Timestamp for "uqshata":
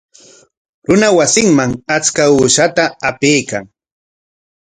2.35-2.83